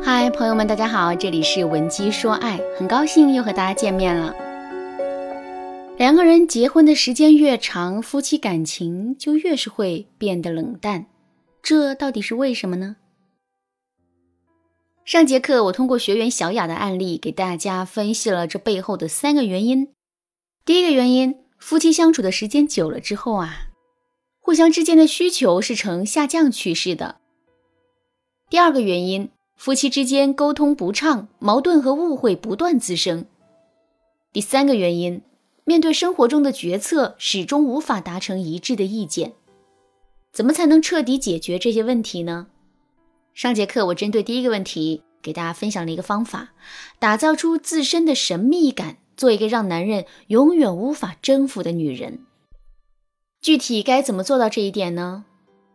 [0.00, 4.34] 嗨，朋友们，大家好，这里是文姬说爱，很高兴又和大家见面了。
[5.96, 11.06] 两个人结婚的时间越长，夫妻感情就越是会变得冷淡，
[11.62, 12.96] 这到底是为什么呢？
[15.04, 19.88] 上节课我通过学员小雅的案例，给大家分析了这背后的三个原因。
[20.64, 23.68] 第一个原因，夫妻相处的时间久了之后啊，
[24.40, 27.16] 互相之间的需求是呈下降趋势的。
[28.48, 29.30] 第二个原因。
[29.58, 33.26] 夫妻之间沟通不畅，矛盾和误会不断滋生。
[34.32, 35.20] 第三个原因，
[35.64, 39.32] 面对生活中的决策，始终无法达成一致的意见。
[40.32, 42.46] 怎么才能彻底解决这些问题呢？
[43.34, 46.50] 上节课我针对第一个问题，给大家分享了一个方法，
[47.00, 52.20] 打造出自身的神秘感，做一个让男人永远无法征服的女人。
[53.40, 55.24] 具体该怎么做到这一点呢？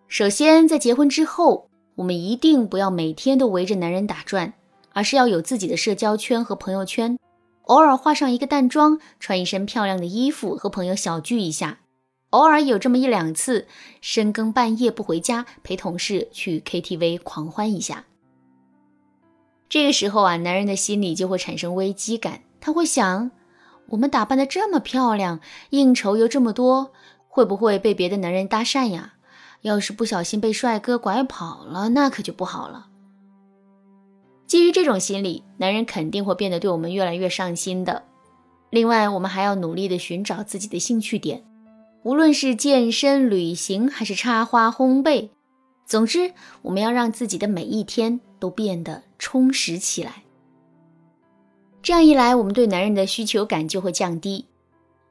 [0.07, 1.69] 首先，在结婚之后。
[1.95, 4.53] 我们一定不要每天都围着男人打转，
[4.93, 7.19] 而是要有自己的社交圈和朋友圈，
[7.63, 11.79] 偶尔化上一个淡妆，穿一身漂亮的衣服，和朋友小聚一下，
[12.31, 13.67] 偶尔有这么一两次
[14.01, 18.05] 深更半夜不回家，陪同事去 KTV 狂欢一下。
[19.69, 23.31] 这个时候啊，男人的心里就会产生危机感，他会想：
[23.89, 25.39] 我们打扮的这么漂亮，
[25.69, 26.91] 应酬又这么多，
[27.27, 29.13] 会不会被别的男人搭讪呀？
[29.63, 32.87] 要是不小心被帅哥拐跑了，那可就不好了。
[34.45, 38.03] 基于这种心理，男人肯定会变得对我们越来越上心的。
[38.69, 41.43] 另外，我们还要努力的寻找自己的兴趣点，
[42.03, 45.29] 无论是健身、旅行，还是插花、烘焙，
[45.85, 46.33] 总之，
[46.63, 50.23] 我们要让自己的每一天都变得充实起来。
[51.81, 54.45] 这样一来，我们对男人的需求感就会降低。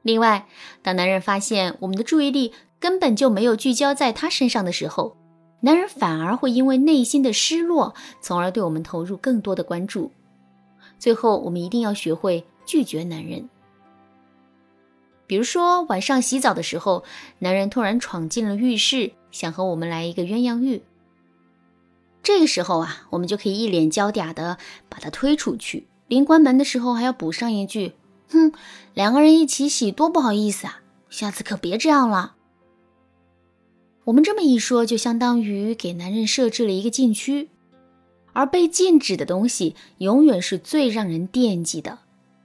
[0.03, 0.47] 另外，
[0.83, 5.17] 当男人发现我们的注意力，根本就没有聚焦在他身上的时候，
[5.61, 10.11] 男人反而会因为内心的失落，从而对我们投入更多的关注。
[10.99, 13.49] 最后，我们一定要学会拒绝男人。
[15.29, 17.05] 比如说，晚上洗澡的时候，
[17.39, 20.83] 男人突然闯进了浴室，想和我们来一个鸳鸯浴。
[22.25, 27.95] 这个时候啊，我们就可以一脸娇嗲的把他推出去，临关门的时候还要补上一句
[28.29, 28.53] ：“哼，
[28.93, 32.35] 两个人一起洗多不好意思啊，下次可别这样了。”
[34.05, 37.49] 我们这么一说，就相当于给男人设置了一个禁区，
[38.33, 42.01] 而被禁止的东西永远是最让人惦记的。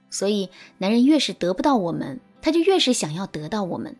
[0.08, 3.96] 所以，男人越是得不到我们，他就越是想要得到我们。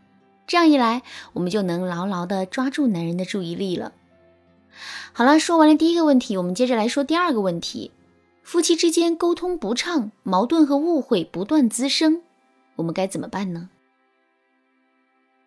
[0.47, 1.03] 这样一来，
[1.33, 3.93] 我们就能牢牢地抓住男人的注意力了。
[5.13, 7.91] 好了，说完了第一个问题，我们接着来说第二个问题：
[8.45, 12.23] 夫妻之间沟通不畅，矛盾和误会不断滋生，
[12.77, 13.69] 我们该怎么办呢？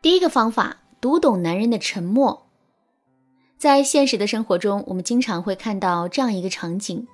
[0.02, 0.81] 第一个方法。
[1.02, 2.46] 读懂男人的沉默，
[3.58, 7.08] 在现实的生活中，我们经常会看到这样一个场景：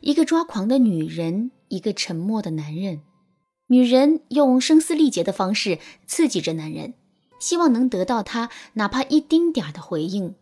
[0.00, 3.00] 一个抓狂的女人，一个沉默的男人。
[3.66, 6.94] 女人用声嘶力竭的方式刺激着男人，
[7.40, 10.36] 希望能得到他哪怕一丁点儿的回应，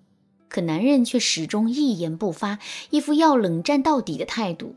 [0.50, 2.58] 可男人却始终一言不发，
[2.90, 4.76] 一副要冷战到底的态度。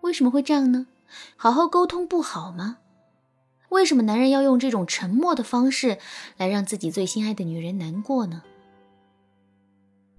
[0.00, 0.86] 为什么会这样呢？
[1.36, 2.78] 好好沟通不好吗？
[3.70, 5.98] 为什么男人要用这种沉默的方式
[6.36, 8.42] 来让自己最心爱的女人难过呢？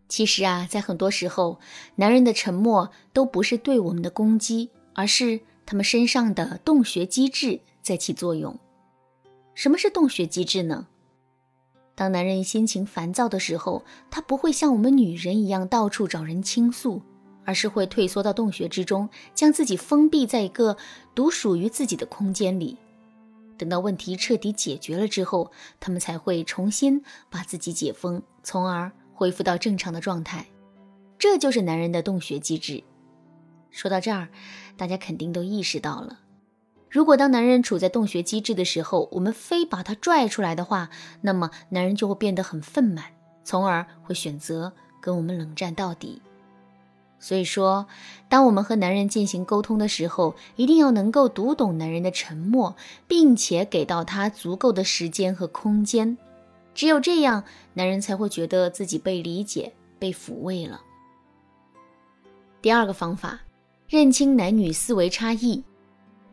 [0.07, 1.59] 其实啊，在很多时候，
[1.95, 8.57] 男人的沉默都不是对我们的攻击，而是他们身上的洞穴机制在起作用。
[9.53, 10.87] 什么是洞穴机制呢？
[11.95, 17.01] 当男人心情烦躁的时候，他不会像我们女人一样到处找人倾诉，
[17.45, 20.77] 而是会退缩到洞穴之中，将自己封闭在一个
[21.13, 22.77] 独属于自己的空间里。
[23.59, 30.47] 等到问题彻底解决了之后，他们才会重新把自己解封，从而恢复到正常的状态。
[31.17, 32.81] 这就是男人的洞穴机制。
[33.69, 34.29] 说到这儿，
[34.77, 36.19] 大家肯定都意识到了：
[36.89, 43.05] 如果当男人处在洞穴机制的时候，我们非把他拽出来的话，那么男人就会变得很愤满，
[43.43, 46.21] 从而会选择跟我们冷战到底。
[47.19, 47.85] 所以说，
[48.29, 52.75] 当我们和男人进行沟通的时候，一定要能够读懂男人的沉默，
[53.07, 56.17] 并且给到他足够的时间和空间。
[56.73, 57.43] 只有这样，
[57.73, 60.79] 男人才会觉得自己被理解、被抚慰了。
[62.61, 63.39] 第二个方法，
[63.87, 65.63] 认清男女思维差异。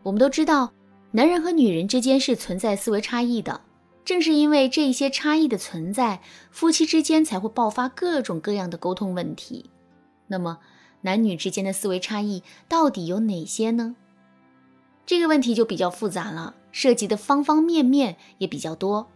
[0.05, 0.73] 我们都知道，
[1.11, 3.61] 男人和女人之间是存在思维差异的。
[4.05, 6.21] 正是因为这些差异的存在，
[6.53, 9.69] 夫妻之间才会爆发各种各样的沟通问题。
[10.29, 10.59] 那么，
[11.07, 13.95] 男女之间的思维差异到底有哪些呢？
[15.07, 19.07] 这个问题就比较复杂了，涉及的方方面面也比较多。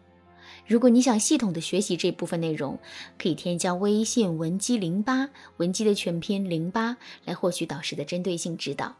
[0.68, 2.78] 如果你想系统的学习这部分内容，
[3.18, 8.94] 可以添加微信文姬零八，文姬的全拼零八，来获取导师的针对性指导。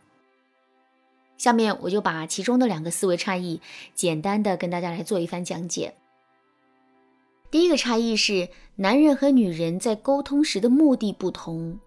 [1.38, 3.60] 下面我就把其中的两个思维差异，
[3.94, 5.94] 简单的跟大家来做一番讲解。
[7.52, 11.78] 第一个差异是，男人和女人在沟通时的目的不同。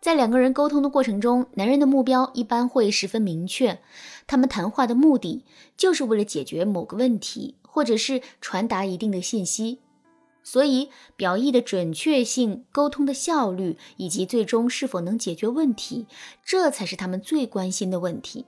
[0.00, 3.80] 在两个人沟通的过程中，男人的目标一般会十分明确，
[4.26, 5.44] 他们谈话的目的
[5.76, 7.56] 就是为了解决某个问题。
[7.72, 9.78] 或者是传达一定的信息，
[10.42, 16.08] 所以表意的准确性、沟通的效率以及最终是否能解决问题，
[16.44, 18.44] 这才是他们最关心的问题。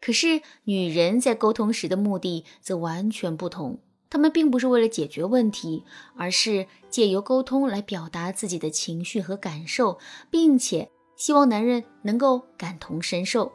[0.00, 3.80] 可是女人在沟通时的目的则完全不同，
[4.10, 5.84] 他们并不是为了解决问题，
[6.16, 9.98] 而是借由沟通来表达自己的情绪和感受，
[10.30, 13.52] 并且希望男人能够感同身受。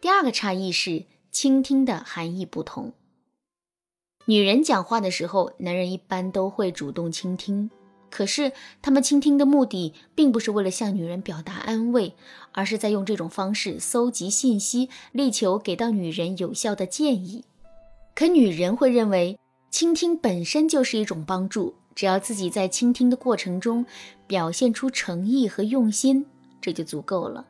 [0.00, 1.06] 第二个差异是。
[1.32, 2.94] 倾听的含义不同。
[4.24, 7.70] 女人讲话的时候，男人一般都会主动倾听，
[8.08, 12.14] 可是他们倾听的目的并不是为了向女人表达安慰，
[12.52, 17.44] 而是在用这种方式搜集信息，力求给到女人有效的建议。
[18.16, 19.38] 可女人会认为，
[19.70, 23.84] 倾听本身就是一种帮助，只要自己在倾听的过程中
[24.26, 26.24] 表现出诚意和用心，
[26.58, 27.44] 这就足够了。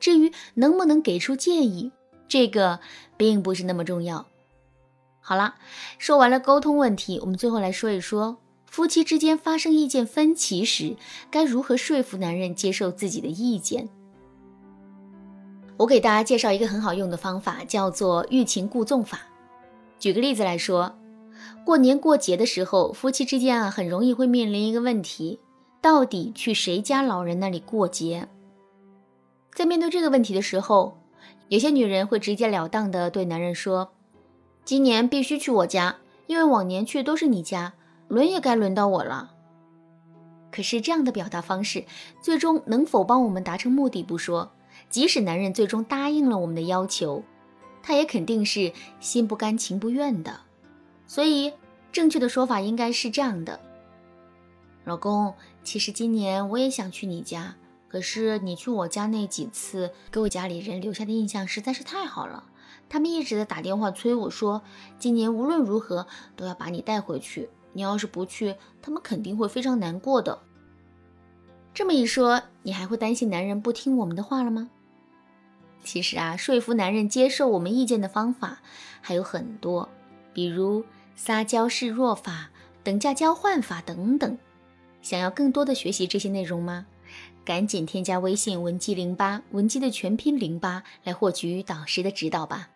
[0.00, 1.92] 至于能不能给出建议，
[2.26, 2.80] 这个
[3.18, 4.26] 并不是那么重要。
[5.20, 5.56] 好了，
[5.98, 10.96] 说完了沟通问题，我们最后来说一说夫妻之间发生意见分歧时，
[11.30, 13.86] 该如何说服男人接受自己的意见。
[15.76, 19.20] 我给大家介绍一个很好用的方法，叫做欲擒故纵法。
[19.98, 20.96] 举个例子来说，
[21.64, 25.40] 过年过节的时候，夫妻之间啊，很容易会面临一个问题：
[25.80, 28.28] 到底去谁家老人那里过节？
[29.54, 30.98] 在面对这个问题的时候，
[31.48, 33.90] 有些女人会直截了当的对男人说
[34.64, 35.96] ：“今年必须去我家，
[36.26, 37.74] 因为往年去都是你家，
[38.06, 39.32] 轮也该轮到我了。”
[40.52, 41.84] 可是这样的表达方式，
[42.22, 44.52] 最终能否帮我们达成目的不说，
[44.88, 47.22] 即使男人最终答应了我们的要求，
[47.88, 48.70] 他也肯定是
[49.00, 50.40] 心不甘情不愿的。
[51.06, 51.50] 所以，
[51.90, 53.58] 正确的说法应该是这样的
[54.84, 55.32] ：“老公，
[55.64, 57.56] 其实今年我也想去你家。”
[57.88, 62.44] 可是你去我家那几次，给我家里人留下的印象实在是太好了。
[62.90, 64.60] 他们一直在打电话催我说，
[64.98, 66.06] 今年无论如何
[66.36, 67.48] 都要把你带回去。
[67.72, 70.38] 你要是不去，他们肯定会非常难过的。
[71.72, 74.68] 这么一说，你还会担心男人不听我们的话了吗？
[75.84, 78.58] 其实啊，说服男人接受我们意见的方法
[79.00, 79.88] 还有很多，
[80.32, 80.84] 比如
[81.16, 82.50] 撒娇示弱法、
[82.82, 84.38] 等价交换法等等。
[85.00, 86.86] 想要更多的学习这些内容吗？
[87.44, 92.68] 赶紧添加微信文姬零八，文姬的全拼零八，来获取导师的指导吧。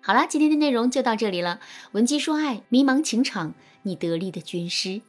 [0.00, 1.58] 好啦，今天的内容就到这里了。
[1.90, 5.00] 文姬说爱，迷茫情场，你得力的军师。